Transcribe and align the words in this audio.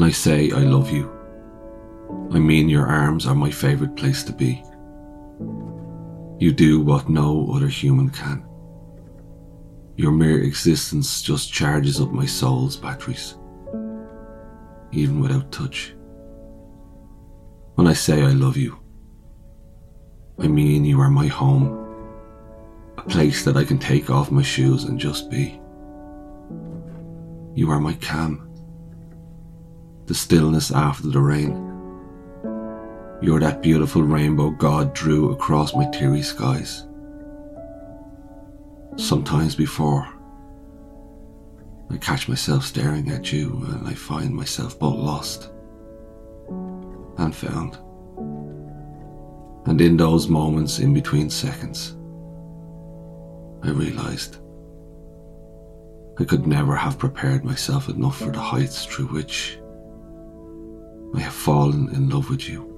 When 0.00 0.08
I 0.08 0.12
say 0.12 0.50
I 0.50 0.60
love 0.60 0.90
you, 0.90 1.12
I 2.32 2.38
mean 2.38 2.70
your 2.70 2.86
arms 2.86 3.26
are 3.26 3.34
my 3.34 3.50
favourite 3.50 3.96
place 3.96 4.22
to 4.22 4.32
be. 4.32 4.64
You 6.38 6.52
do 6.52 6.80
what 6.80 7.10
no 7.10 7.52
other 7.54 7.68
human 7.68 8.08
can. 8.08 8.42
Your 9.96 10.10
mere 10.10 10.40
existence 10.40 11.20
just 11.20 11.52
charges 11.52 12.00
up 12.00 12.12
my 12.12 12.24
soul's 12.24 12.78
batteries, 12.78 13.34
even 14.90 15.20
without 15.20 15.52
touch. 15.52 15.94
When 17.74 17.86
I 17.86 17.92
say 17.92 18.22
I 18.22 18.30
love 18.30 18.56
you, 18.56 18.78
I 20.38 20.48
mean 20.48 20.86
you 20.86 20.98
are 21.02 21.10
my 21.10 21.26
home, 21.26 21.76
a 22.96 23.02
place 23.02 23.44
that 23.44 23.58
I 23.58 23.64
can 23.64 23.78
take 23.78 24.08
off 24.08 24.30
my 24.30 24.40
shoes 24.40 24.84
and 24.84 24.98
just 24.98 25.30
be. 25.30 25.60
You 27.54 27.70
are 27.70 27.80
my 27.80 27.92
calm, 27.92 28.49
the 30.10 30.14
stillness 30.16 30.72
after 30.72 31.06
the 31.06 31.20
rain. 31.20 31.54
You're 33.22 33.38
that 33.38 33.62
beautiful 33.62 34.02
rainbow 34.02 34.50
God 34.50 34.92
drew 34.92 35.30
across 35.30 35.72
my 35.72 35.88
teary 35.92 36.22
skies. 36.22 36.84
Sometimes 38.96 39.54
before, 39.54 40.08
I 41.90 41.96
catch 41.98 42.28
myself 42.28 42.64
staring 42.64 43.12
at 43.12 43.32
you 43.32 43.64
and 43.68 43.86
I 43.86 43.94
find 43.94 44.34
myself 44.34 44.76
both 44.80 44.96
lost 44.96 45.52
and 47.18 47.32
found. 47.32 47.78
And 49.66 49.80
in 49.80 49.96
those 49.96 50.26
moments 50.26 50.80
in 50.80 50.92
between 50.92 51.30
seconds, 51.30 51.92
I 53.62 53.70
realized 53.70 54.38
I 56.18 56.24
could 56.24 56.48
never 56.48 56.74
have 56.74 56.98
prepared 56.98 57.44
myself 57.44 57.88
enough 57.88 58.18
for 58.18 58.32
the 58.32 58.40
heights 58.40 58.84
through 58.84 59.06
which 59.06 59.59
fallen 61.40 61.88
in 61.94 62.10
love 62.10 62.28
with 62.28 62.46
you. 62.50 62.69